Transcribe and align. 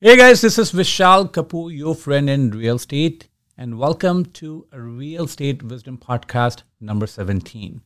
Hey 0.00 0.16
guys, 0.16 0.42
this 0.42 0.60
is 0.60 0.70
Vishal 0.70 1.28
Kapoor, 1.28 1.76
your 1.76 1.92
friend 1.92 2.30
in 2.30 2.52
real 2.52 2.76
estate, 2.76 3.28
and 3.56 3.80
welcome 3.80 4.26
to 4.26 4.64
a 4.70 4.80
Real 4.80 5.24
Estate 5.24 5.60
Wisdom 5.64 5.98
Podcast 5.98 6.62
number 6.80 7.08
17. 7.08 7.80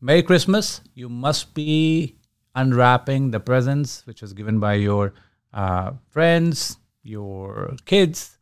Merry 0.00 0.22
Christmas. 0.22 0.82
You 0.94 1.08
must 1.08 1.52
be 1.52 2.14
unwrapping 2.54 3.32
the 3.32 3.40
presents 3.40 4.06
which 4.06 4.22
was 4.22 4.32
given 4.32 4.60
by 4.60 4.74
your 4.74 5.12
uh, 5.52 5.94
friends, 6.10 6.78
your 7.02 7.74
kids, 7.86 8.38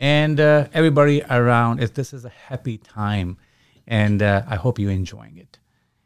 and 0.00 0.40
uh, 0.40 0.68
everybody 0.72 1.22
around. 1.28 1.82
If 1.82 1.92
this 1.92 2.14
is 2.14 2.24
a 2.24 2.30
happy 2.30 2.78
time, 2.78 3.36
and 3.86 4.22
uh, 4.22 4.44
I 4.48 4.56
hope 4.56 4.78
you're 4.78 4.92
enjoying 4.92 5.36
it. 5.36 5.58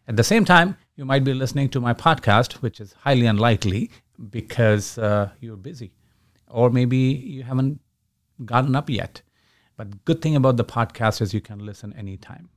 At 0.09 0.17
the 0.17 0.25
same 0.25 0.45
time, 0.45 0.77
you 0.97 1.05
might 1.05 1.23
be 1.23 1.33
listening 1.33 1.69
to 1.69 1.81
my 1.81 1.95
podcast, 1.95 2.55
which 2.55 2.81
is 2.81 2.93
highly 2.93 3.27
unlikely 3.27 3.93
because 4.31 4.99
uh, 4.99 5.31
you're 5.41 5.57
busy, 5.57 5.93
or 6.49 6.71
maybe 6.71 6.97
you 6.97 7.43
haven't 7.43 7.81
gotten 8.45 8.77
up 8.77 8.91
yet. 8.91 9.23
But 9.77 10.05
good 10.05 10.21
thing 10.21 10.37
about 10.37 10.57
the 10.57 10.65
podcast 10.65 11.21
is 11.21 11.33
you 11.33 11.41
can 11.41 11.65
listen 11.65 11.93
anytime. 11.95 12.49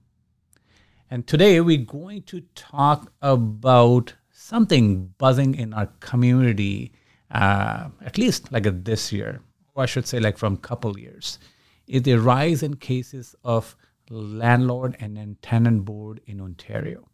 And 1.09 1.25
today 1.27 1.61
we're 1.61 1.85
going 1.85 2.23
to 2.23 2.41
talk 2.55 3.11
about 3.21 4.13
something 4.31 5.13
buzzing 5.17 5.55
in 5.55 5.73
our 5.73 5.87
community, 5.99 6.91
uh, 7.31 7.89
at 8.03 8.17
least 8.17 8.51
like 8.51 8.65
this 8.83 9.11
year, 9.11 9.41
or 9.75 9.83
I 9.83 9.85
should 9.85 10.07
say 10.07 10.19
like 10.19 10.37
from 10.37 10.57
couple 10.57 10.97
years, 10.99 11.39
is 11.87 12.01
the 12.03 12.15
rise 12.15 12.63
in 12.63 12.75
cases 12.75 13.35
of 13.43 13.75
landlord 14.09 14.97
and 14.99 15.41
tenant 15.41 15.85
board 15.85 16.21
in 16.25 16.41
Ontario. 16.41 17.07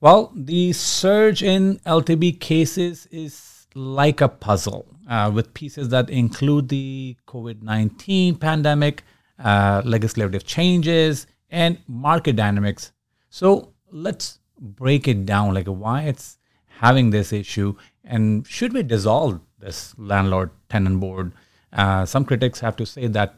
Well, 0.00 0.32
the 0.34 0.72
surge 0.72 1.42
in 1.42 1.78
LTB 1.86 2.40
cases 2.40 3.06
is 3.10 3.61
like 3.74 4.20
a 4.20 4.28
puzzle 4.28 4.86
uh, 5.08 5.30
with 5.32 5.52
pieces 5.54 5.88
that 5.90 6.10
include 6.10 6.68
the 6.68 7.16
COVID 7.26 7.62
19 7.62 8.36
pandemic, 8.36 9.02
uh, 9.38 9.82
legislative 9.84 10.44
changes, 10.44 11.26
and 11.50 11.78
market 11.86 12.36
dynamics. 12.36 12.92
So 13.30 13.72
let's 13.90 14.38
break 14.58 15.08
it 15.08 15.26
down 15.26 15.54
like 15.54 15.66
why 15.66 16.02
it's 16.02 16.38
having 16.66 17.10
this 17.10 17.32
issue 17.32 17.74
and 18.04 18.46
should 18.46 18.72
we 18.72 18.82
dissolve 18.82 19.40
this 19.58 19.94
landlord 19.96 20.50
tenant 20.68 21.00
board? 21.00 21.32
Uh, 21.72 22.04
some 22.04 22.24
critics 22.24 22.60
have 22.60 22.76
to 22.76 22.86
say 22.86 23.06
that 23.06 23.34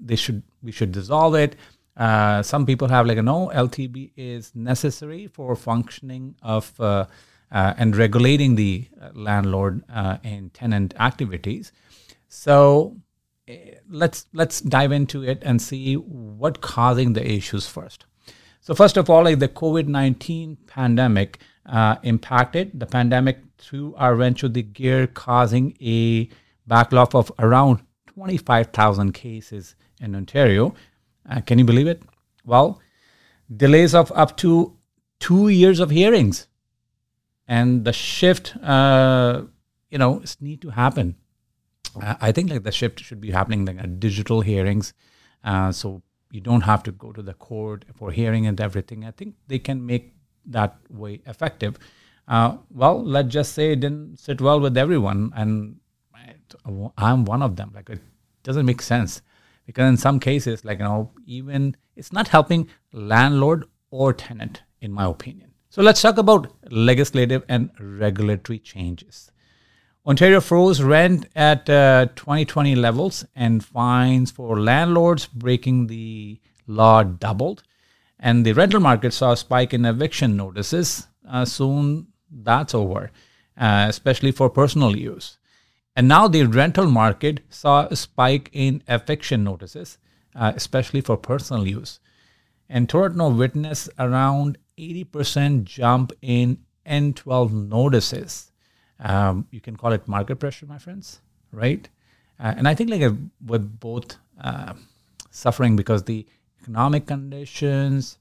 they 0.00 0.16
should 0.16 0.42
we 0.62 0.72
should 0.72 0.92
dissolve 0.92 1.34
it. 1.34 1.56
Uh, 1.96 2.42
some 2.42 2.64
people 2.64 2.88
have 2.88 3.06
like 3.06 3.18
no 3.18 3.50
LTB 3.54 4.12
is 4.16 4.54
necessary 4.54 5.26
for 5.26 5.54
functioning 5.54 6.34
of 6.42 6.80
uh, 6.80 7.06
and 7.76 7.96
regulating 7.96 8.54
the 8.56 8.88
uh, 9.00 9.10
landlord 9.14 9.84
uh, 9.92 10.18
and 10.24 10.52
tenant 10.54 10.94
activities. 10.98 11.72
So 12.28 12.96
eh, 13.46 13.74
let's 13.88 14.26
let's 14.32 14.60
dive 14.60 14.92
into 14.92 15.22
it 15.22 15.42
and 15.42 15.60
see 15.60 15.94
what 15.94 16.60
causing 16.60 17.12
the 17.12 17.24
issues 17.30 17.66
first. 17.66 18.06
So 18.60 18.74
first 18.74 18.96
of 18.96 19.10
all, 19.10 19.24
like 19.24 19.38
the 19.38 19.48
COVID 19.48 19.86
nineteen 19.86 20.56
pandemic 20.66 21.38
uh, 21.66 21.96
impacted 22.02 22.78
the 22.78 22.86
pandemic 22.86 23.38
through 23.58 23.94
our 23.96 24.16
to 24.32 24.48
the 24.48 24.62
gear, 24.62 25.06
causing 25.06 25.76
a 25.80 26.28
backlog 26.66 27.14
of 27.14 27.30
around 27.38 27.80
twenty 28.06 28.36
five 28.36 28.68
thousand 28.68 29.12
cases 29.12 29.74
in 30.00 30.14
Ontario 30.16 30.74
uh, 31.28 31.40
can 31.40 31.58
you 31.58 31.64
believe 31.64 31.86
it? 31.86 32.02
Well, 32.44 32.80
delays 33.54 33.94
of 33.94 34.12
up 34.14 34.36
to 34.38 34.76
two 35.20 35.48
years 35.48 35.80
of 35.80 35.90
hearings, 35.90 36.48
and 37.52 37.84
the 37.84 37.92
shift, 37.92 38.56
uh, 38.62 39.42
you 39.90 39.98
know, 39.98 40.22
need 40.40 40.62
to 40.62 40.70
happen. 40.70 41.16
Uh, 42.00 42.14
I 42.20 42.32
think 42.32 42.50
like 42.50 42.62
the 42.62 42.72
shift 42.72 43.00
should 43.00 43.20
be 43.20 43.30
happening 43.30 43.66
like 43.66 43.78
at 43.78 44.00
digital 44.00 44.40
hearings, 44.40 44.94
uh, 45.44 45.70
so 45.70 46.02
you 46.30 46.40
don't 46.40 46.62
have 46.62 46.82
to 46.84 46.92
go 46.92 47.12
to 47.12 47.20
the 47.20 47.34
court 47.34 47.84
for 47.94 48.10
hearing 48.10 48.46
and 48.46 48.58
everything. 48.58 49.04
I 49.04 49.10
think 49.10 49.34
they 49.48 49.58
can 49.58 49.84
make 49.84 50.14
that 50.46 50.78
way 50.88 51.20
effective. 51.26 51.78
Uh, 52.26 52.56
well, 52.70 53.04
let's 53.04 53.28
just 53.28 53.52
say 53.52 53.72
it 53.72 53.80
didn't 53.80 54.18
sit 54.18 54.40
well 54.40 54.58
with 54.58 54.78
everyone, 54.78 55.30
and 55.36 55.76
I'm 56.96 57.26
one 57.26 57.42
of 57.42 57.56
them. 57.56 57.72
Like 57.74 57.90
it 57.90 58.00
doesn't 58.44 58.64
make 58.64 58.80
sense 58.80 59.20
because 59.66 59.88
in 59.88 59.96
some 59.98 60.18
cases 60.18 60.64
like 60.64 60.78
you 60.78 60.84
know 60.84 61.10
even 61.26 61.76
it's 61.96 62.12
not 62.12 62.28
helping 62.28 62.68
landlord 62.92 63.64
or 63.90 64.12
tenant 64.12 64.62
in 64.80 64.90
my 64.90 65.04
opinion 65.04 65.51
so 65.72 65.82
let's 65.82 66.02
talk 66.02 66.18
about 66.18 66.52
legislative 66.70 67.42
and 67.48 67.70
regulatory 67.80 68.58
changes. 68.58 69.30
Ontario 70.06 70.40
froze 70.40 70.82
rent 70.82 71.26
at 71.34 71.70
uh, 71.70 72.06
2020 72.14 72.74
levels 72.74 73.24
and 73.34 73.64
fines 73.64 74.30
for 74.30 74.60
landlords 74.60 75.26
breaking 75.26 75.86
the 75.86 76.38
law 76.66 77.02
doubled. 77.02 77.62
And 78.18 78.44
the 78.44 78.52
rental 78.52 78.80
market 78.80 79.12
saw 79.12 79.32
a 79.32 79.36
spike 79.36 79.72
in 79.72 79.86
eviction 79.86 80.36
notices. 80.36 81.06
Uh, 81.26 81.46
soon 81.46 82.08
that's 82.30 82.74
over 82.74 83.10
uh, 83.56 83.86
especially 83.88 84.32
for 84.32 84.50
personal 84.50 84.96
use. 84.96 85.38
And 85.94 86.08
now 86.08 86.28
the 86.28 86.44
rental 86.44 86.86
market 86.86 87.40
saw 87.50 87.86
a 87.86 87.96
spike 87.96 88.50
in 88.52 88.82
eviction 88.88 89.44
notices, 89.44 89.98
uh, 90.34 90.52
especially 90.54 91.00
for 91.00 91.16
personal 91.16 91.66
use. 91.66 92.00
And 92.68 92.88
Toronto 92.88 93.28
witnessed 93.28 93.90
around 93.98 94.56
80% 94.78 95.64
jump 95.64 96.12
in 96.22 96.58
N12 96.86 97.52
notices. 97.68 98.52
Um, 99.00 99.46
you 99.50 99.60
can 99.60 99.76
call 99.76 99.92
it 99.92 100.06
market 100.06 100.36
pressure, 100.36 100.66
my 100.66 100.78
friends, 100.78 101.20
right? 101.50 101.88
Uh, 102.38 102.54
and 102.56 102.68
I 102.68 102.74
think 102.74 102.90
like 102.90 103.02
uh, 103.02 103.12
we're 103.44 103.58
both 103.58 104.16
uh, 104.40 104.74
suffering 105.30 105.76
because 105.76 106.04
the 106.04 106.26
economic 106.60 107.06
conditions, 107.06 108.18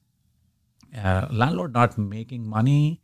uh, 0.98 1.28
landlord 1.32 1.74
not 1.74 1.98
making 1.98 2.48
money, 2.48 3.02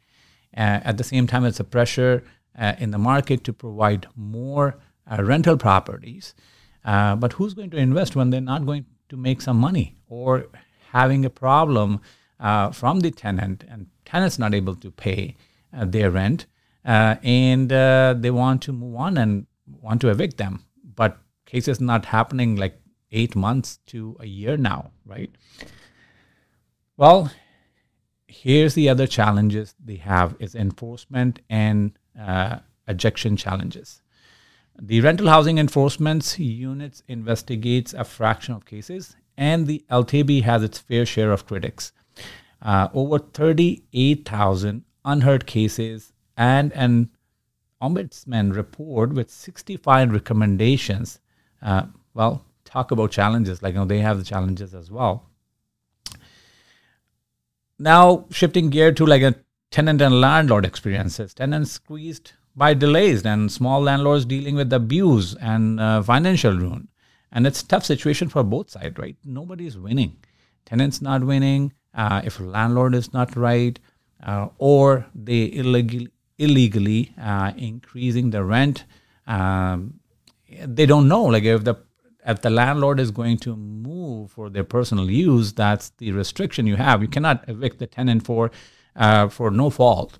uh, 0.56 0.81
at 0.84 0.97
the 0.97 1.03
same 1.03 1.28
time, 1.28 1.46
it's 1.46 1.59
a 1.59 1.64
pressure 1.64 2.24
uh, 2.58 2.74
in 2.79 2.91
the 2.91 2.97
market 2.97 3.44
to 3.44 3.53
provide 3.53 4.08
more 4.16 4.79
rental 5.19 5.58
properties. 5.58 6.34
But 6.84 7.34
who's 7.34 7.53
going 7.53 7.69
to 7.72 7.78
invest 7.78 8.16
when 8.16 8.29
they're 8.29 8.41
not 8.41 8.66
going 8.66 8.85
to 9.09 9.18
make 9.18 9.41
some 9.41 9.58
money 9.58 9.96
or 10.08 10.47
having 10.91 11.25
a 11.25 11.29
problem 11.29 12.02
uh, 12.39 12.71
from 12.71 12.99
the 12.99 13.11
tenant 13.11 13.63
and 13.69 13.87
tenant's 14.05 14.39
not 14.39 14.53
able 14.53 14.75
to 14.75 14.91
pay 14.91 15.35
uh, 15.73 15.85
their 15.85 16.11
rent 16.11 16.45
and 16.83 17.69
they 17.69 18.31
want 18.31 18.61
to 18.61 18.71
move 18.71 18.95
on 18.95 19.17
and 19.17 19.45
want 19.81 19.99
to 20.01 20.09
evict 20.09 20.37
them. 20.37 20.63
But 20.95 21.17
cases 21.45 21.81
not 21.81 22.05
happening 22.05 22.55
like 22.55 22.79
eight 23.11 23.35
months 23.35 23.79
to 23.87 24.15
a 24.19 24.25
year 24.25 24.57
now, 24.57 24.91
right? 25.05 25.31
Well, 26.95 27.31
here's 28.27 28.73
the 28.73 28.89
other 28.89 29.07
challenges 29.07 29.75
they 29.83 29.95
have 29.97 30.35
is 30.39 30.55
enforcement 30.55 31.39
and 31.49 31.97
uh, 32.19 32.59
ejection 32.87 33.37
challenges. 33.37 34.01
The 34.79 35.01
rental 35.01 35.27
housing 35.27 35.57
enforcement 35.57 36.37
units 36.37 37.03
investigates 37.07 37.93
a 37.93 38.03
fraction 38.03 38.53
of 38.53 38.65
cases, 38.65 39.15
and 39.35 39.65
the 39.65 39.83
LTB 39.89 40.43
has 40.43 40.63
its 40.63 40.77
fair 40.77 41.05
share 41.05 41.31
of 41.31 41.47
critics. 41.47 41.93
Uh, 42.62 42.90
over 42.94 43.19
38,000 43.19 44.84
unheard 45.06 45.45
cases 45.45 46.13
and 46.35 46.73
an 46.73 47.09
ombudsman 47.81 48.56
report 48.56 49.13
with 49.13 49.29
65 49.29 50.12
recommendations. 50.12 51.19
Uh, 51.62 51.84
well, 52.13 52.46
talk 52.66 52.91
about 52.91 53.11
challenges. 53.11 53.61
Like, 53.61 53.73
you 53.73 53.79
know, 53.79 53.85
they 53.85 53.99
have 53.99 54.17
the 54.17 54.23
challenges 54.23 54.73
as 54.73 54.91
well. 54.91 55.29
Now, 57.79 58.26
shifting 58.31 58.70
gear 58.70 58.91
to 58.91 59.05
like 59.05 59.22
a 59.22 59.35
tenant 59.70 60.02
and 60.02 60.20
landlord 60.20 60.66
experiences. 60.66 61.34
Tenants 61.34 61.72
squeezed 61.72 62.34
by 62.55 62.73
delays 62.73 63.23
and 63.23 63.52
small 63.52 63.81
landlords 63.81 64.26
dealing 64.26 64.55
with 64.55 64.73
abuse 64.73 65.35
and 65.35 65.79
uh, 65.79 66.02
financial 66.02 66.53
ruin. 66.58 66.87
And 67.31 67.46
it's 67.46 67.61
a 67.61 67.67
tough 67.67 67.85
situation 67.85 68.29
for 68.29 68.41
both 68.41 68.72
sides, 68.72 68.97
right? 68.97 69.16
Nobody's 69.23 69.78
winning. 69.78 70.17
Tenants 70.66 71.02
not 71.02 71.23
winning, 71.23 71.73
uh, 71.93 72.22
if 72.23 72.39
landlord 72.39 72.95
is 72.95 73.13
not 73.13 73.35
right, 73.35 73.79
uh, 74.25 74.47
or 74.57 75.05
they 75.13 75.51
illegally, 75.53 76.09
illegally 76.37 77.13
uh, 77.22 77.51
increasing 77.57 78.29
the 78.31 78.43
rent. 78.43 78.85
Um, 79.25 79.99
they 80.66 80.85
don't 80.85 81.07
know, 81.07 81.23
like 81.23 81.43
if 81.43 81.63
the 81.63 81.75
if 82.25 82.41
the 82.41 82.49
landlord 82.49 82.99
is 82.99 83.09
going 83.11 83.37
to 83.37 83.55
move 83.55 84.31
for 84.31 84.49
their 84.49 84.63
personal 84.63 85.09
use, 85.09 85.53
that's 85.53 85.89
the 85.97 86.11
restriction 86.11 86.67
you 86.67 86.75
have. 86.75 87.01
You 87.01 87.07
cannot 87.07 87.47
evict 87.47 87.79
the 87.79 87.87
tenant 87.87 88.25
for 88.25 88.51
uh, 88.95 89.29
for 89.29 89.51
no 89.51 89.69
fault. 89.69 90.19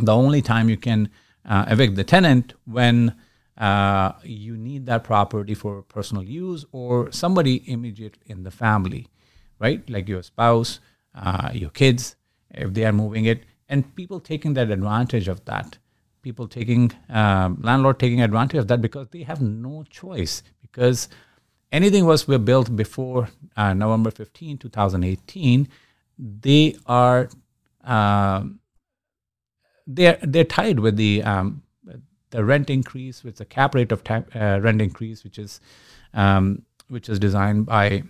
The 0.00 0.14
only 0.14 0.42
time 0.42 0.68
you 0.68 0.76
can 0.76 1.10
uh, 1.44 1.66
evict 1.68 1.94
the 1.96 2.04
tenant 2.04 2.54
when 2.64 3.14
uh, 3.56 4.12
you 4.24 4.56
need 4.56 4.86
that 4.86 5.04
property 5.04 5.54
for 5.54 5.82
personal 5.82 6.22
use 6.22 6.64
or 6.72 7.12
somebody 7.12 7.68
immediate 7.70 8.18
in 8.26 8.42
the 8.42 8.50
family, 8.50 9.06
right? 9.58 9.88
Like 9.90 10.08
your 10.08 10.22
spouse, 10.22 10.80
uh, 11.14 11.50
your 11.52 11.70
kids, 11.70 12.16
if 12.50 12.74
they 12.74 12.84
are 12.84 12.92
moving 12.92 13.24
it, 13.26 13.44
and 13.68 13.94
people 13.96 14.20
taking 14.20 14.54
that 14.54 14.70
advantage 14.70 15.28
of 15.28 15.44
that. 15.46 15.78
people 16.22 16.48
taking 16.48 16.92
um, 17.10 17.58
landlord 17.62 17.98
taking 17.98 18.22
advantage 18.22 18.58
of 18.58 18.68
that 18.68 18.80
because 18.80 19.08
they 19.10 19.22
have 19.22 19.40
no 19.42 19.84
choice 19.90 20.42
because 20.62 21.08
anything 21.72 22.06
was 22.06 22.24
built 22.24 22.74
before 22.76 23.28
uh, 23.56 23.74
November 23.74 24.10
15, 24.10 24.58
2018, 24.58 25.68
they 26.18 26.76
are 26.86 27.28
um, 27.84 28.60
they're 29.86 30.18
they're 30.22 30.44
tied 30.44 30.80
with 30.80 30.96
the 30.96 31.22
um, 31.22 31.62
the 32.30 32.44
rent 32.44 32.70
increase, 32.70 33.24
with 33.24 33.36
the 33.36 33.44
cap 33.44 33.74
rate 33.74 33.92
of 33.92 34.04
ta- 34.04 34.24
uh, 34.34 34.60
rent 34.60 34.80
increase, 34.82 35.24
which 35.24 35.38
is 35.38 35.60
um, 36.14 36.62
which 36.88 37.08
is 37.08 37.18
designed 37.18 37.66
by 37.66 38.02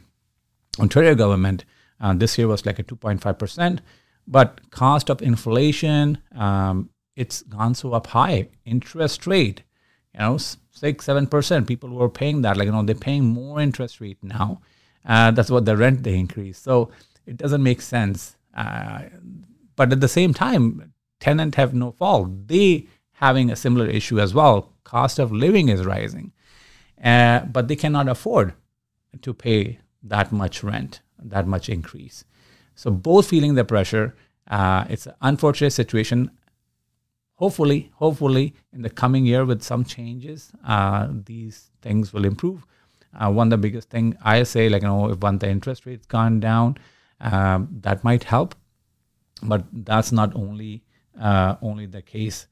Ontario 0.79 1.15
government. 1.15 1.65
Uh, 2.01 2.13
this 2.13 2.37
year 2.37 2.49
was 2.49 2.67
like 2.67 2.79
a 2.79 2.85
2.5 2.85 3.39
percent, 3.39 3.81
but 4.27 4.71
cost 4.71 5.11
of 5.11 5.23
inflation, 5.23 6.19
um, 6.35 6.91
it's 7.17 7.43
gone 7.43 7.75
so 7.75 7.93
up 7.93 8.09
high. 8.09 8.49
Interest 8.65 9.27
rate, 9.27 9.63
you 10.13 10.21
know, 10.21 10.37
six 10.37 11.05
seven 11.05 11.27
percent. 11.27 11.67
People 11.69 11.89
who 11.89 12.03
are 12.03 12.09
paying 12.09 12.43
that, 12.43 12.57
like 12.57 12.67
you 12.67 12.73
know, 12.73 12.83
they're 12.83 12.95
paying 12.95 13.25
more 13.25 13.61
interest 13.61 14.01
rate 14.01 14.19
now. 14.23 14.61
Uh, 15.05 15.31
that's 15.31 15.51
what 15.51 15.65
the 15.65 15.77
rent 15.77 16.03
they 16.03 16.17
increase. 16.17 16.59
So 16.59 16.91
it 17.27 17.37
doesn't 17.37 17.63
make 17.63 17.81
sense. 17.81 18.37
Uh, 18.55 19.03
but 19.77 19.93
at 19.93 20.01
the 20.01 20.09
same 20.09 20.33
time, 20.35 20.93
tenant 21.21 21.55
have 21.57 21.75
no 21.75 21.93
fault. 21.93 22.49
They 22.49 22.87
having 23.13 23.51
a 23.51 23.57
similar 23.57 23.87
issue 23.87 24.21
as 24.21 24.35
well. 24.35 24.73
Cost 24.83 25.19
of 25.19 25.33
living 25.33 25.69
is 25.69 25.85
rising, 25.85 26.33
uh, 27.03 27.41
but 27.41 27.69
they 27.69 27.77
cannot 27.77 28.09
afford 28.09 28.55
to 29.23 29.33
pay 29.33 29.79
that 30.05 30.31
much 30.31 30.63
rent, 30.63 31.01
that 31.19 31.47
much 31.47 31.69
increase. 31.69 32.25
So 32.75 32.91
both 32.91 33.29
feeling 33.29 33.55
the 33.55 33.65
pressure. 33.65 34.15
Uh, 34.49 34.85
it's 34.91 35.07
an 35.07 35.15
unfortunate 35.23 35.71
situation. 35.71 36.31
Hopefully, 37.37 37.91
hopefully, 37.95 38.55
in 38.73 38.83
the 38.83 38.91
coming 38.91 39.27
year 39.27 39.45
with 39.45 39.63
some 39.63 39.85
changes, 39.85 40.53
uh, 40.65 41.09
these 41.11 41.71
things 41.83 42.13
will 42.13 42.25
improve. 42.25 42.65
Uh, 43.19 43.31
one 43.31 43.49
of 43.49 43.51
the 43.51 43.59
biggest 43.59 43.91
thing 43.91 44.17
I 44.23 44.43
say, 44.43 44.69
like 44.69 44.83
you 44.83 44.89
know, 44.89 45.11
if 45.11 45.19
one 45.19 45.39
the 45.39 45.49
interest 45.49 45.87
rates 45.87 46.07
gone 46.07 46.41
down, 46.41 46.77
um, 47.21 47.69
that 47.81 48.05
might 48.05 48.25
help, 48.25 48.55
but 49.43 49.65
that's 49.73 50.13
not 50.13 50.35
only 50.35 50.85
uh, 51.21 51.57
only 51.63 51.87
the 51.87 52.03
case. 52.03 52.47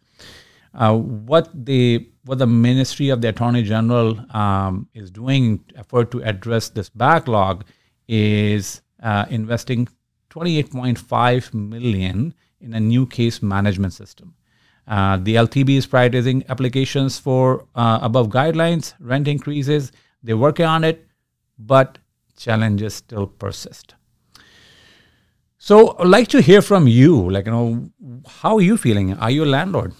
Uh, 0.74 0.96
what 0.96 1.48
the 1.52 2.08
what 2.24 2.38
the 2.38 2.46
Ministry 2.46 3.08
of 3.08 3.20
the 3.20 3.28
Attorney 3.28 3.62
General 3.62 4.19
um, 4.34 4.88
is 4.94 5.10
doing 5.10 5.64
effort 5.76 6.10
to 6.12 6.22
address 6.22 6.69
this 6.69 6.88
backlog 6.88 7.64
is 8.08 8.80
uh, 9.02 9.26
investing 9.28 9.88
28.5 10.30 11.52
million 11.52 12.32
in 12.60 12.74
a 12.74 12.80
new 12.80 13.06
case 13.06 13.42
management 13.42 13.92
system. 13.92 14.34
Uh, 14.86 15.16
the 15.16 15.34
LTB 15.34 15.76
is 15.76 15.86
prioritizing 15.86 16.46
applications 16.48 17.18
for 17.18 17.66
uh, 17.75 17.98
above 18.02 18.28
guidelines, 18.28 18.94
rent 18.98 19.28
increases. 19.28 19.92
They're 20.22 20.36
working 20.36 20.66
on 20.66 20.84
it, 20.84 21.06
but 21.58 21.98
challenges 22.36 22.94
still 22.94 23.26
persist. 23.26 23.94
So, 25.58 25.96
I'd 25.98 26.08
like 26.08 26.28
to 26.28 26.42
hear 26.42 26.60
from 26.60 26.88
you. 26.88 27.30
Like, 27.30 27.46
you 27.46 27.52
know, 27.52 27.90
how 28.26 28.56
are 28.56 28.60
you 28.60 28.76
feeling? 28.76 29.14
Are 29.14 29.30
you 29.30 29.44
a 29.44 29.46
landlord? 29.46 29.94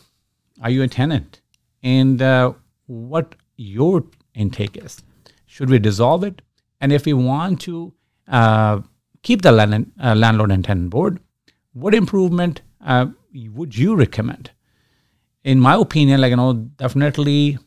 Are 0.63 0.71
you 0.71 0.83
a 0.83 0.89
tenant? 0.89 1.41
And 1.83 2.23
uh, 2.23 2.53
what 2.87 3.35
your 3.57 4.05
intake 4.35 4.77
is? 4.77 5.03
Should 5.47 5.69
we 5.69 5.79
dissolve 5.79 6.25
it? 6.25 6.41
And 6.81 6.93
if 6.93 7.05
we 7.05 7.13
want 7.13 7.61
to 7.63 7.93
uh, 8.29 8.81
keep 9.23 9.43
the 9.43 9.53
land, 9.53 9.93
uh, 10.03 10.15
landlord 10.15 10.51
and 10.51 10.65
tenant 10.65 10.91
board, 10.91 11.21
what 11.73 11.95
improvement 11.95 12.63
uh, 12.85 13.07
would 13.53 13.77
you 13.77 13.97
recommend? 13.97 14.51
In 15.45 15.59
my 15.61 15.75
opinion, 15.75 16.21
like 16.21 16.31
you 16.31 16.37
know, 16.37 16.53
definitely 16.53 17.59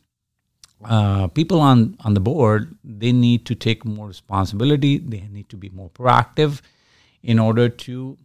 uh, 0.84 1.26
people 1.28 1.60
on 1.60 1.96
on 2.04 2.14
the 2.14 2.20
board 2.20 2.76
they 2.84 3.12
need 3.12 3.44
to 3.46 3.54
take 3.54 3.84
more 3.84 4.08
responsibility. 4.08 4.98
They 4.98 5.20
need 5.30 5.48
to 5.50 5.56
be 5.56 5.68
more 5.70 5.90
proactive 5.90 6.60
in 7.22 7.38
order 7.38 7.68
to, 7.68 8.16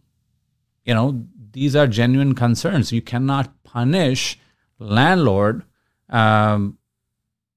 you 0.84 0.94
know, 0.94 1.24
these 1.52 1.74
are 1.76 1.86
genuine 1.86 2.34
concerns. 2.34 2.92
You 2.92 3.02
cannot 3.02 3.62
punish 3.64 4.38
landlord, 4.82 5.64
um, 6.08 6.78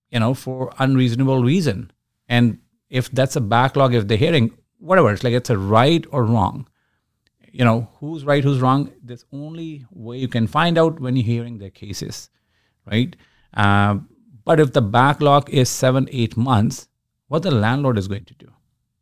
you 0.09 0.19
know, 0.19 0.33
for 0.33 0.71
unreasonable 0.79 1.43
reason. 1.43 1.91
And 2.27 2.59
if 2.89 3.11
that's 3.11 3.35
a 3.35 3.41
backlog, 3.41 3.93
if 3.93 4.07
they're 4.07 4.17
hearing 4.17 4.51
whatever, 4.79 5.11
it's 5.11 5.23
like 5.23 5.33
it's 5.33 5.49
a 5.49 5.57
right 5.57 6.05
or 6.11 6.23
wrong. 6.23 6.67
You 7.51 7.63
know, 7.63 7.89
who's 7.99 8.25
right, 8.25 8.43
who's 8.43 8.59
wrong. 8.59 8.91
There's 9.01 9.25
only 9.31 9.85
way 9.91 10.17
you 10.17 10.27
can 10.27 10.47
find 10.47 10.77
out 10.77 10.99
when 10.99 11.15
you're 11.15 11.25
hearing 11.25 11.57
their 11.57 11.69
cases, 11.69 12.29
right? 12.85 13.15
Um, 13.53 14.09
but 14.43 14.59
if 14.59 14.73
the 14.73 14.81
backlog 14.81 15.49
is 15.49 15.69
seven, 15.69 16.07
eight 16.11 16.35
months, 16.35 16.87
what 17.27 17.43
the 17.43 17.51
landlord 17.51 17.97
is 17.97 18.07
going 18.07 18.25
to 18.25 18.33
do? 18.35 18.51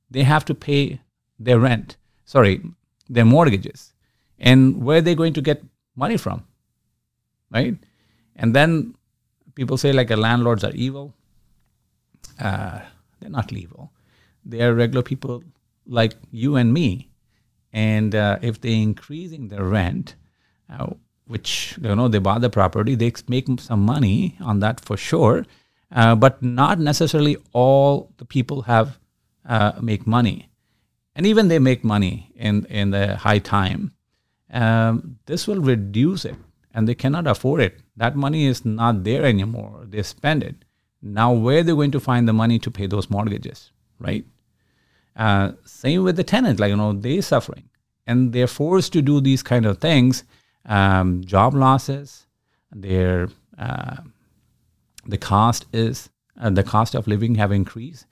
They 0.09 0.23
have 0.23 0.45
to 0.45 0.55
pay 0.55 1.01
their 1.39 1.59
rent 1.59 1.97
sorry, 2.25 2.61
their 3.09 3.25
mortgages. 3.25 3.93
And 4.39 4.83
where 4.83 4.97
are 4.97 5.01
they 5.01 5.15
going 5.15 5.33
to 5.33 5.41
get 5.41 5.63
money 5.95 6.17
from? 6.17 6.45
Right? 7.51 7.77
And 8.35 8.55
then 8.55 8.95
people 9.55 9.77
say 9.77 9.93
like 9.93 10.09
landlords 10.09 10.63
are 10.63 10.71
evil. 10.71 11.13
Uh, 12.39 12.79
they're 13.19 13.29
not 13.29 13.51
evil. 13.53 13.91
They 14.45 14.61
are 14.61 14.73
regular 14.73 15.03
people 15.03 15.43
like 15.85 16.15
you 16.31 16.55
and 16.55 16.73
me. 16.73 17.09
And 17.71 18.13
uh, 18.13 18.39
if 18.41 18.61
they're 18.61 18.71
increasing 18.71 19.47
their 19.47 19.63
rent, 19.63 20.15
uh, 20.69 20.87
which 21.25 21.77
you 21.81 21.95
know 21.95 22.07
they 22.07 22.19
bought 22.19 22.41
the 22.41 22.49
property, 22.49 22.95
they 22.95 23.11
make 23.27 23.47
some 23.59 23.83
money 23.85 24.37
on 24.41 24.59
that 24.59 24.79
for 24.79 24.97
sure. 24.97 25.45
Uh, 25.91 26.15
but 26.15 26.41
not 26.41 26.79
necessarily 26.79 27.37
all 27.53 28.11
the 28.17 28.25
people 28.25 28.63
have 28.63 28.99
uh, 29.45 29.73
make 29.79 30.07
money 30.07 30.49
and 31.15 31.25
even 31.25 31.47
they 31.47 31.59
make 31.59 31.83
money 31.83 32.31
in 32.35 32.65
in 32.65 32.91
the 32.91 33.15
high 33.17 33.39
time. 33.39 33.93
Um, 34.51 35.17
this 35.25 35.47
will 35.47 35.61
reduce 35.61 36.25
it, 36.25 36.35
and 36.73 36.87
they 36.87 36.95
cannot 36.95 37.27
afford 37.27 37.61
it. 37.61 37.79
That 37.95 38.15
money 38.15 38.45
is 38.45 38.65
not 38.65 39.03
there 39.03 39.25
anymore. 39.25 39.85
They 39.87 40.03
spend 40.03 40.43
it. 40.43 40.65
Now, 41.01 41.33
where 41.33 41.59
are 41.59 41.63
they 41.63 41.73
going 41.73 41.91
to 41.91 41.99
find 41.99 42.27
the 42.27 42.33
money 42.33 42.59
to 42.59 42.71
pay 42.71 42.87
those 42.87 43.09
mortgages, 43.09 43.71
right? 43.99 44.25
Uh, 45.15 45.51
same 45.65 46.03
with 46.03 46.15
the 46.15 46.23
tenant, 46.23 46.59
like 46.59 46.69
you 46.69 46.77
know, 46.77 46.93
they're 46.93 47.21
suffering, 47.21 47.69
and 48.07 48.33
they're 48.33 48.47
forced 48.47 48.93
to 48.93 49.01
do 49.01 49.21
these 49.21 49.43
kind 49.43 49.65
of 49.65 49.77
things. 49.79 50.23
Um, 50.65 51.23
job 51.23 51.53
losses, 51.53 52.25
their 52.71 53.29
uh, 53.57 53.97
the 55.05 55.17
cost 55.17 55.65
is 55.73 56.09
uh, 56.39 56.49
the 56.49 56.63
cost 56.63 56.95
of 56.95 57.05
living 57.05 57.35
have 57.35 57.51
increased 57.51 58.05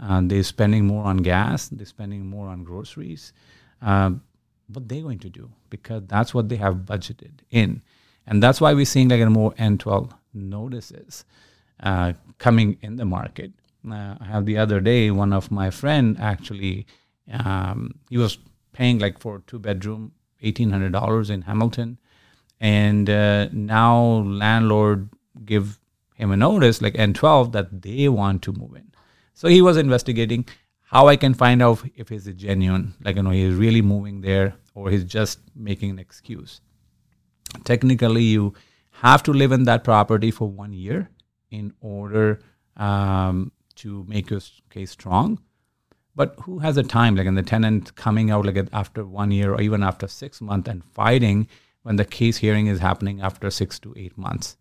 uh, 0.00 0.20
they're 0.24 0.42
spending 0.42 0.86
more 0.86 1.04
on 1.04 1.18
gas. 1.18 1.68
They're 1.68 1.86
spending 1.86 2.26
more 2.26 2.48
on 2.48 2.64
groceries. 2.64 3.32
Um, 3.82 4.22
what 4.68 4.88
they're 4.88 5.02
going 5.02 5.18
to 5.20 5.30
do 5.30 5.50
because 5.70 6.02
that's 6.06 6.34
what 6.34 6.48
they 6.48 6.56
have 6.56 6.76
budgeted 6.76 7.40
in, 7.50 7.82
and 8.28 8.42
that's 8.42 8.60
why 8.60 8.72
we're 8.74 8.84
seeing 8.84 9.08
like 9.08 9.20
a 9.20 9.28
more 9.28 9.52
N12 9.54 10.12
notices 10.32 11.24
uh, 11.82 12.12
coming 12.38 12.78
in 12.82 12.96
the 12.96 13.04
market. 13.04 13.52
Uh, 13.90 14.14
I 14.20 14.24
have 14.24 14.44
the 14.44 14.58
other 14.58 14.80
day 14.80 15.10
one 15.10 15.32
of 15.32 15.50
my 15.50 15.70
friend 15.70 16.16
actually 16.20 16.86
um, 17.32 17.94
he 18.08 18.18
was 18.18 18.38
paying 18.72 18.98
like 18.98 19.18
for 19.18 19.42
two 19.46 19.58
bedroom 19.58 20.12
eighteen 20.42 20.70
hundred 20.70 20.92
dollars 20.92 21.30
in 21.30 21.42
Hamilton, 21.42 21.98
and 22.60 23.08
uh, 23.08 23.48
now 23.52 24.22
landlord 24.24 25.08
give 25.44 25.78
him 26.14 26.30
a 26.30 26.36
notice 26.36 26.82
like 26.82 26.94
N12 26.94 27.52
that 27.52 27.82
they 27.82 28.08
want 28.08 28.42
to 28.42 28.52
move 28.52 28.74
in. 28.74 28.90
So 29.34 29.48
he 29.48 29.62
was 29.62 29.76
investigating 29.76 30.46
how 30.82 31.06
I 31.06 31.16
can 31.16 31.34
find 31.34 31.62
out 31.62 31.82
if 31.94 32.08
he's 32.08 32.26
genuine, 32.34 32.94
like 33.02 33.16
you 33.16 33.22
know, 33.22 33.30
he's 33.30 33.54
really 33.54 33.82
moving 33.82 34.20
there 34.20 34.54
or 34.74 34.90
he's 34.90 35.04
just 35.04 35.38
making 35.54 35.90
an 35.90 35.98
excuse. 35.98 36.60
Technically, 37.64 38.22
you 38.22 38.54
have 38.90 39.22
to 39.24 39.32
live 39.32 39.52
in 39.52 39.64
that 39.64 39.84
property 39.84 40.30
for 40.30 40.48
one 40.48 40.72
year 40.72 41.10
in 41.50 41.72
order 41.80 42.40
um, 42.76 43.52
to 43.76 44.04
make 44.08 44.30
your 44.30 44.40
case 44.70 44.90
strong. 44.90 45.40
But 46.14 46.34
who 46.40 46.58
has 46.58 46.74
the 46.74 46.82
time, 46.82 47.14
like, 47.14 47.26
in 47.26 47.36
the 47.36 47.42
tenant 47.42 47.94
coming 47.94 48.30
out 48.30 48.44
like 48.44 48.58
after 48.72 49.04
one 49.04 49.30
year 49.30 49.54
or 49.54 49.60
even 49.60 49.82
after 49.82 50.08
six 50.08 50.40
months 50.40 50.68
and 50.68 50.84
fighting 50.84 51.46
when 51.82 51.96
the 51.96 52.04
case 52.04 52.36
hearing 52.38 52.66
is 52.66 52.80
happening 52.80 53.20
after 53.20 53.50
six 53.50 53.78
to 53.80 53.94
eight 53.96 54.18
months? 54.18 54.56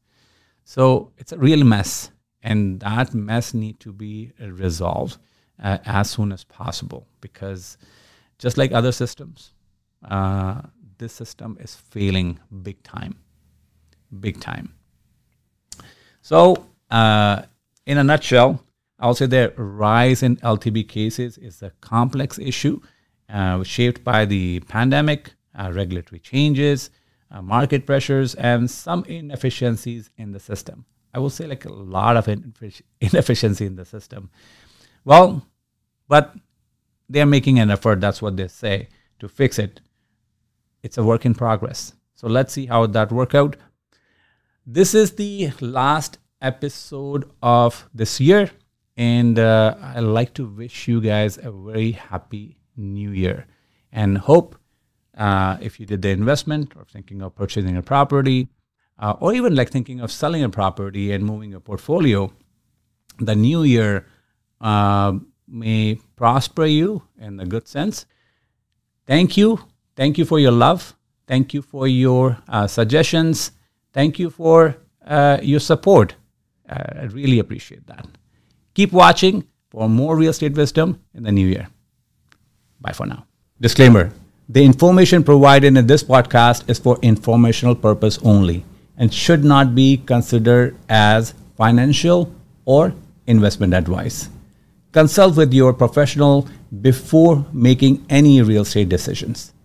So 0.63 1.11
it's 1.17 1.31
a 1.31 1.37
real 1.37 1.63
mess 1.63 2.11
and 2.43 2.79
that 2.81 3.13
mess 3.13 3.53
need 3.53 3.79
to 3.79 3.91
be 3.91 4.31
resolved 4.39 5.17
uh, 5.61 5.79
as 5.85 6.09
soon 6.09 6.31
as 6.31 6.43
possible 6.43 7.07
because 7.21 7.77
just 8.37 8.57
like 8.57 8.71
other 8.71 8.91
systems 8.91 9.53
uh, 10.03 10.61
this 10.97 11.13
system 11.13 11.57
is 11.59 11.75
failing 11.75 12.39
big 12.63 12.81
time 12.83 13.15
big 14.19 14.39
time 14.39 14.73
so 16.21 16.65
uh, 16.91 17.41
in 17.85 17.97
a 17.97 18.03
nutshell 18.03 18.63
i'll 18.99 19.13
say 19.13 19.25
the 19.25 19.53
rise 19.57 20.23
in 20.23 20.37
ltb 20.37 20.87
cases 20.87 21.37
is 21.37 21.61
a 21.61 21.71
complex 21.81 22.39
issue 22.39 22.79
uh, 23.29 23.63
shaped 23.63 24.03
by 24.03 24.25
the 24.25 24.59
pandemic 24.61 25.33
uh, 25.55 25.71
regulatory 25.73 26.19
changes 26.19 26.89
uh, 27.31 27.41
market 27.41 27.85
pressures, 27.85 28.35
and 28.35 28.69
some 28.69 29.03
inefficiencies 29.05 30.09
in 30.17 30.31
the 30.31 30.39
system. 30.39 30.85
I 31.13 31.19
will 31.19 31.29
say 31.29 31.47
like 31.47 31.65
a 31.65 31.73
lot 31.73 32.15
of 32.17 32.27
inefficiency 32.27 33.65
in 33.65 33.75
the 33.75 33.85
system. 33.85 34.29
Well, 35.03 35.45
but 36.07 36.35
they're 37.09 37.25
making 37.25 37.59
an 37.59 37.71
effort. 37.71 38.01
That's 38.01 38.21
what 38.21 38.37
they 38.37 38.47
say 38.47 38.89
to 39.19 39.27
fix 39.27 39.57
it. 39.59 39.81
It's 40.87 40.97
a 40.97 41.03
work 41.03 41.25
in 41.25 41.35
progress. 41.35 41.93
So 42.15 42.29
let's 42.29 42.53
see 42.53 42.65
how 42.65 42.87
that 42.87 43.11
work 43.11 43.35
out. 43.35 43.57
This 44.65 44.95
is 44.95 45.15
the 45.15 45.51
last 45.59 46.17
episode 46.41 47.29
of 47.43 47.89
this 47.93 48.21
year, 48.21 48.49
and 48.95 49.37
uh, 49.37 49.75
I'd 49.81 49.99
like 50.19 50.33
to 50.35 50.45
wish 50.47 50.87
you 50.87 51.01
guys 51.01 51.37
a 51.43 51.51
very 51.51 51.91
happy 51.91 52.55
new 52.77 53.11
year 53.11 53.47
and 53.91 54.17
hope 54.17 54.55
uh, 55.17 55.57
if 55.59 55.77
you 55.77 55.85
did 55.85 56.03
the 56.03 56.09
investment 56.09 56.73
or 56.77 56.85
thinking 56.85 57.21
of 57.21 57.35
purchasing 57.35 57.75
a 57.75 57.81
property 57.81 58.47
uh, 58.97 59.15
or 59.19 59.33
even 59.33 59.55
like 59.55 59.69
thinking 59.69 59.99
of 59.99 60.09
selling 60.09 60.41
a 60.41 60.49
property 60.49 61.11
and 61.11 61.25
moving 61.25 61.53
a 61.53 61.59
portfolio, 61.59 62.31
the 63.19 63.35
new 63.35 63.63
year 63.63 64.07
uh, 64.61 65.11
may 65.49 65.99
prosper 66.15 66.63
you 66.63 67.03
in 67.19 67.41
a 67.41 67.45
good 67.45 67.67
sense. 67.67 68.05
Thank 69.05 69.35
you. 69.35 69.59
Thank 69.97 70.17
you 70.17 70.25
for 70.25 70.39
your 70.39 70.51
love. 70.51 70.95
Thank 71.27 71.53
you 71.53 71.61
for 71.61 71.87
your 71.87 72.37
uh, 72.47 72.67
suggestions. 72.67 73.51
Thank 73.91 74.19
you 74.19 74.29
for 74.29 74.77
uh, 75.05 75.39
your 75.41 75.59
support. 75.59 76.15
Uh, 76.69 77.01
I 77.01 77.03
really 77.05 77.39
appreciate 77.39 77.85
that. 77.87 78.07
Keep 78.75 78.93
watching 78.93 79.45
for 79.69 79.89
more 79.89 80.15
real 80.15 80.29
estate 80.29 80.53
wisdom 80.53 81.01
in 81.15 81.23
the 81.23 81.31
new 81.31 81.47
year. 81.47 81.67
Bye 82.79 82.93
for 82.93 83.07
now. 83.07 83.25
Disclaimer 83.59 84.11
The 84.47 84.63
information 84.63 85.23
provided 85.23 85.75
in 85.75 85.87
this 85.87 86.03
podcast 86.03 86.69
is 86.69 86.77
for 86.77 86.99
informational 87.01 87.75
purpose 87.75 88.19
only 88.23 88.63
and 88.97 89.13
should 89.13 89.43
not 89.43 89.73
be 89.73 89.97
considered 89.97 90.77
as 90.89 91.33
financial 91.57 92.31
or 92.65 92.93
investment 93.25 93.73
advice. 93.73 94.29
Consult 94.91 95.35
with 95.35 95.53
your 95.53 95.73
professional 95.73 96.47
before 96.81 97.45
making 97.51 98.05
any 98.09 98.41
real 98.41 98.61
estate 98.61 98.89
decisions. 98.89 99.53